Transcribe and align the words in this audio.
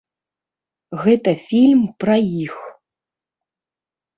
Гэта 1.03 1.31
фільм 1.49 1.81
пра 2.05 2.15
іх. 2.47 2.55